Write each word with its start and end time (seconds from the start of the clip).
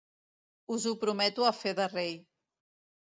Us 0.75 0.87
ho 0.91 0.95
prometo 1.03 1.45
a 1.49 1.53
fe 1.61 1.75
de 1.81 1.89
rei. 1.93 2.13